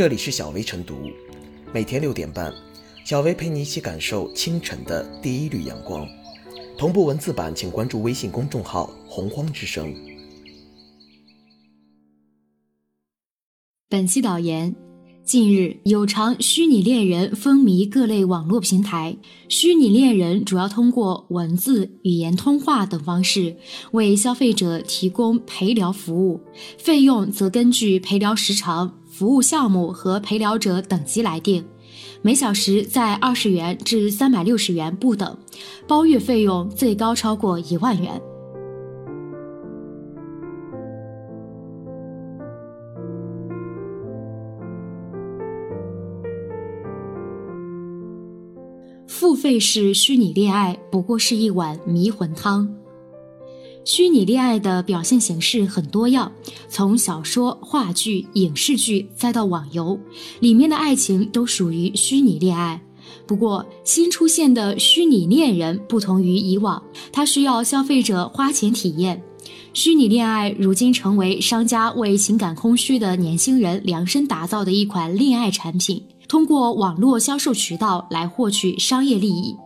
[0.00, 1.10] 这里是小薇晨读，
[1.74, 2.50] 每天六点半，
[3.04, 6.08] 小薇陪你一起感受清晨的第一缕阳光。
[6.78, 9.94] 同步文字版，请关注微信公众号“洪荒之声”。
[13.90, 14.74] 本期导言：
[15.22, 19.14] 近日，有偿虚拟恋人风靡各类网络平台。
[19.50, 23.54] 虚拟恋人主要通过文字、语言通话等方式
[23.92, 26.40] 为消费者提供陪聊服务，
[26.78, 31.62] 费用则根据陪聊时长、服务项目和陪聊者等级来定。
[32.22, 35.36] 每小时在二十元至三百六十元不等，
[35.86, 38.18] 包月费用最高超过一万元。
[49.06, 52.74] 付费式虚拟恋爱不过是一碗迷魂汤。
[53.84, 56.30] 虚拟恋爱的表现形式很多样，
[56.68, 59.98] 从小说、话剧、影视剧，再到网游，
[60.40, 62.80] 里面的爱情都属于虚拟恋爱。
[63.26, 69.22] 不过，新出现的虚拟恋人不同于以往，它需要消费者花钱体验。
[69.72, 79.56] 虚拟恋爱如今成为商家为情感空虚的年轻人量身打造的一款恋爱产品，通过网络销售渠道来获取商业利益。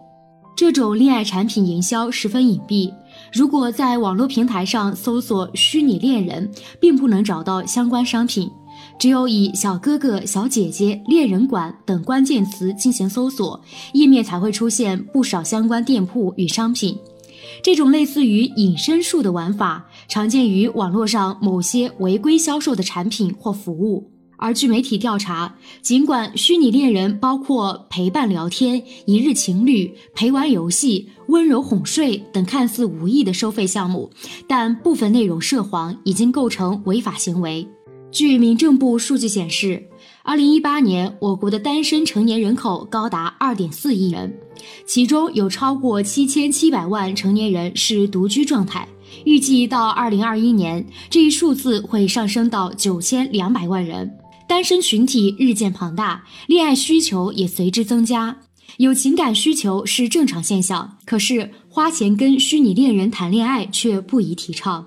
[0.56, 2.92] 这种恋爱产品营销十分隐蔽。
[3.32, 8.50] 如果在网络平台上搜索“虚拟恋人”，并不能找到相关商品，
[8.98, 13.60] 只有以“小哥哥”“小姐姐”“恋人馆”等关键词进行搜索，
[13.92, 16.96] 页面才会出现不少相关店铺与商品。
[17.62, 24.10] 这种类似于隐身术的玩法，常见于网络上某些违规销售的产品或服务。
[24.36, 34.08] 而据媒体调查，尽管虚拟恋人包括陪伴聊天、一日情侣、陪玩游戏、温柔哄睡等看似无意的收费项目，
[34.46, 37.68] 但部分内容涉黄，已经构成违法行为。
[38.12, 39.82] 据民政部数据显示，
[40.22, 44.32] 二零一八年我国的单身成年人口高达二点四亿人，
[44.86, 48.86] 其中有超过七千七百万成年人是独居状态。
[49.24, 54.08] 预计到二零二一年，这一数字会上升到九千两百万人。
[54.46, 58.36] 单身群体日渐庞大，恋爱需求也随之增加。
[58.78, 64.86] 有情感需求是正常现象，可是花钱跟虚拟恋人谈恋爱却不宜提倡。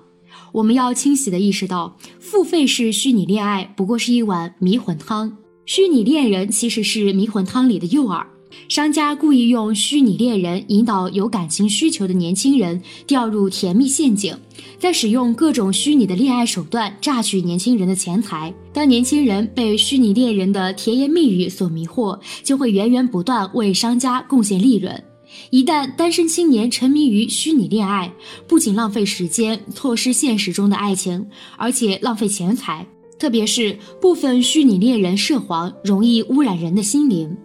[0.52, 5.36] 我们要清晰地意识到，付费式虚拟恋爱不过是一碗迷魂汤，
[5.66, 8.24] 虚拟恋人其实是迷魂汤里的诱饵。
[8.66, 14.36] 商家故意用虚拟恋人引导有感情需求的年轻人掉入甜蜜陷阱，
[14.78, 18.52] 再使用各种虚拟的恋爱手段榨取年轻人的钱财。
[18.72, 25.02] 当年轻人被虚拟恋人的甜言蜜语所迷惑，就会源源不断为商家贡献利润。
[25.50, 28.12] 一旦单身青年沉迷于虚拟恋爱，
[28.46, 31.26] 不仅浪费时间，错失现实中的爱情，
[31.56, 32.86] 而且浪费钱财。
[33.18, 37.36] 特别是部分虚拟恋人涉黄，容易污染人的心灵。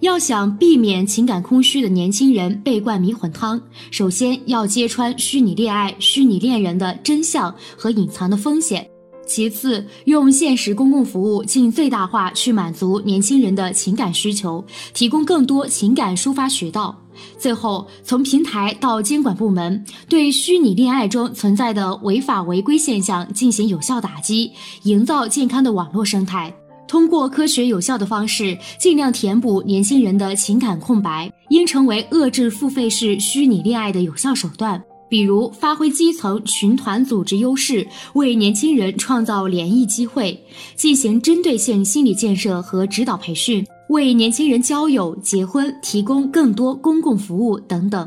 [0.00, 3.60] 要想避免情感空虚的年轻人被灌迷魂汤，
[3.90, 8.82] 首先要揭穿虚拟恋爱、虚拟恋人的真相和隐藏的风险；
[9.26, 16.94] 其次，用现实公共服务尽最大化去满足年轻人的情感需求，提供更多情感抒发渠道；
[17.38, 24.50] 最后，从平台到监管部门，对虚拟恋爱中存在的违法违规现象进行有效打击，
[24.82, 26.52] 营造健康的网络生态。
[26.92, 34.78] 通过科学有效的方式，尽量填补年轻人的情感空白，应成为遏制付费式虚拟恋爱的有效手段。
[35.08, 40.38] 比如，发挥基层群团组织优势，为年轻人创造联谊机会，
[40.76, 48.06] 进行针对性心理建设和指导培训，为年轻人交友、结婚提供更多公共服务等等。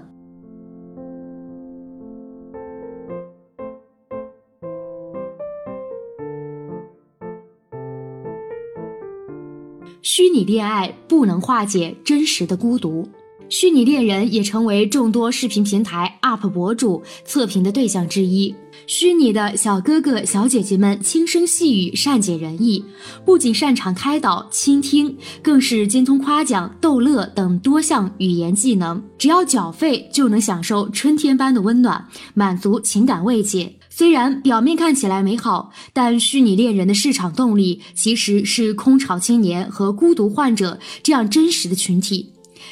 [10.17, 13.05] 虚拟恋爱不能化解真实的孤独，
[13.49, 18.55] 虚拟恋人也成为众多视频平台 UP 博主测评的对象之一。
[18.87, 22.81] 虚拟的小哥哥、小姐姐们轻声细语，善解人意，
[23.25, 25.13] 不仅擅长开导、倾听，
[25.43, 29.03] 更是精通夸奖、逗乐等多项语言技能。
[29.17, 33.69] 只要缴费，就能享受春天般的温暖，满足情感慰藉。
[33.97, 42.29] 虽然表面看起来美好，但虚拟恋人的市场动力其实是空巢青年和孤独患者这样真实的群体。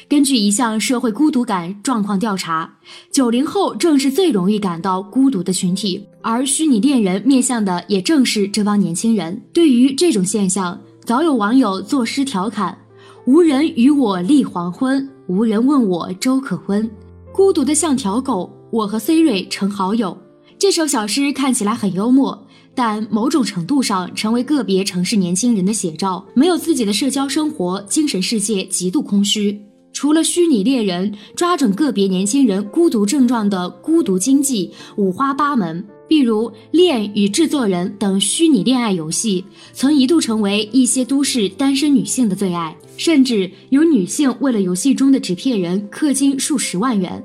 [0.09, 2.69] 根据一项社会孤独感状况调查，
[3.09, 9.41] 九零后正是最容易感到孤独的群体，而虚拟恋人面向的也正是这帮年轻人。
[9.53, 12.77] 对于这种现象，早有网友作诗调侃
[13.25, 16.91] ：“无人与我立黄昏，无人问我粥可温，
[17.31, 20.17] 孤独的像条狗，我和 Siri 成好友。”
[20.63, 26.25] 这首小诗看起来很幽默，但某种程度上成为个别城市年轻人的写照。
[26.33, 29.61] 没有自己的社交生活，精神世界极度空虚。
[29.91, 35.85] 除了虚拟恋人，抓准个别年轻人孤独症状的孤独经济五花八门。
[36.07, 39.43] 例如，《恋与制作人》等虚拟恋爱游戏，
[39.73, 47.21] 曾一度成为一些都市单身女性的最爱，甚至有女性为了游戏中的纸片人氪金数十万元。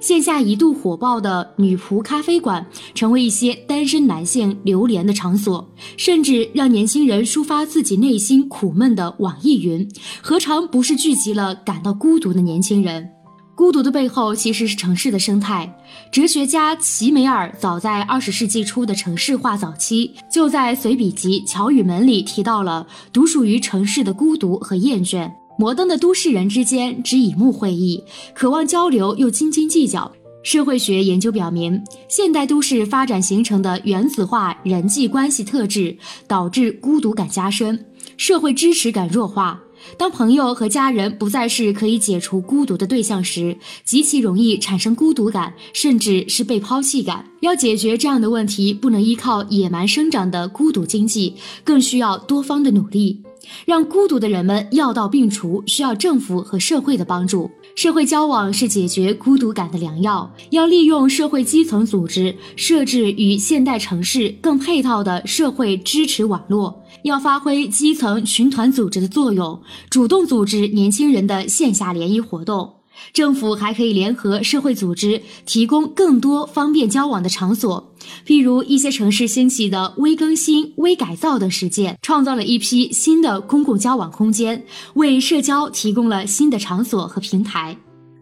[0.00, 9.88] 线下一度火爆的女仆咖啡馆，成为一些单身男性流连的场所，甚至让年轻人抒发自己内心苦闷的网易云，
[10.20, 13.08] 何尝不是聚集了感到孤独的年轻人？
[13.54, 15.72] 孤独的背后其实是城市的生态。
[16.10, 25.30] 哲学家齐梅尔早在二十世纪初的城市化早期，就在随笔集《乔与门》里提到了独属于城市的孤独和厌倦。
[25.58, 28.02] 摩登的都市人之间只以目会意，
[28.34, 30.10] 渴望交流又斤斤计较。
[30.42, 35.96] 社会学研究表明，现代都市发展形成的原子化人际关系特质，
[36.26, 39.60] 导致孤独感加深，社会支持感弱化。
[39.96, 47.24] 当朋友和家人不再是可以解除孤独的对象时，极其容易产生孤独感，甚至是被抛弃感。
[47.40, 53.22] 要解决这样的问题，不能依靠野蛮生长的孤独经济，更需要多方的努力。
[53.64, 57.50] 让孤独的人们药到病除，需要政府和社会的帮助。
[57.74, 72.81] 社会交往是解决孤独感的良药，要利用社会基层组织设置与现代城市更配套的社会支持网络，要发挥基层群团组织的作用，主动组织年轻人的线下联谊活动。
[73.12, 77.92] 政府还可以联合社会组织，提供更多方便交往的场所，
[78.26, 87.76] 譬如一些城市兴起的微更新、微改造等实践，创造了一批新的公共交往空间，为社交提供了新的场所和平台。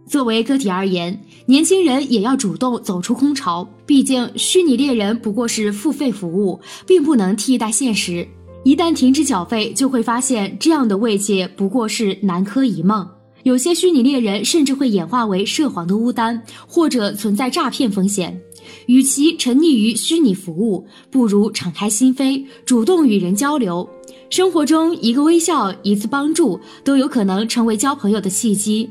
[0.09, 8.27] 作为个体而言，年轻人也要主动走出空巢，毕竟虚拟恋人不过是付费服务，并不能替代现实。
[8.65, 13.09] 一旦停止缴费，就会发现这样的慰藉不过是南柯一梦。
[13.43, 18.39] 有些虚拟恋人甚至会演化为涉黄的乌丹，或者存在诈骗风险。
[18.87, 23.89] 与其沉溺于虚拟服务，不如敞开心扉，主动与人交流。
[24.29, 28.89] 生活中，一个微笑、一次帮助，都有可能成为交朋友的契机。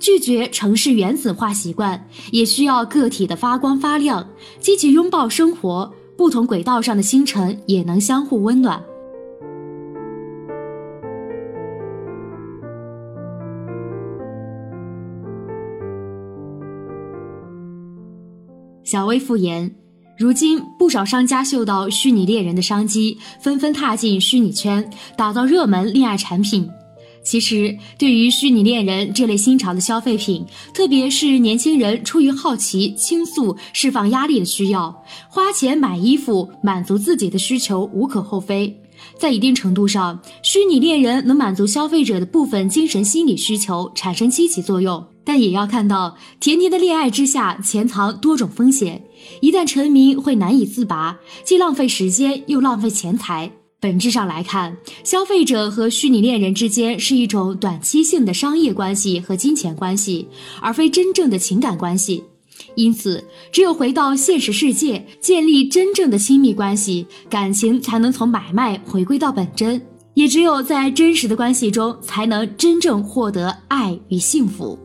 [0.00, 4.28] 拒绝城市原子化习惯，也需要个体的发光发亮，
[4.58, 5.92] 积极拥抱生活。
[6.16, 8.82] 不同轨道上的星辰也能相互温暖。
[18.84, 19.74] 小薇复言，
[20.18, 26.68] 如今不少商家嗅到虚拟恋人的商机，纷纷踏进虚拟圈，打造热门恋爱产品。
[27.24, 30.44] 其实，对于虚拟恋人这类新潮的消费品，
[30.74, 38.76] 特别是年轻人出于好奇、倾诉、释放压力的需要，花钱买衣服满足自己的需求无可厚非。
[39.18, 45.04] 在一定程度上，虚拟恋人能满足消费者的部分精神心理需求，产生积极作用。
[45.24, 49.04] 但也要看到，甜甜的恋爱之下潜藏多种风险，
[49.40, 53.50] 一旦沉迷会难以自拔，既浪费时间又浪费钱财。
[53.80, 60.28] 本质上来看，消费者和虚拟恋人之间是一种短期性的商业关系和金钱关系，
[60.60, 62.22] 而非真正的情感关系。
[62.76, 69.80] 因此，只有回到现实世界，建立真正的亲密关系，感情才能从买卖回归到本真。
[70.14, 74.78] 也只有在真实的关系中，才能真正获得爱与幸福。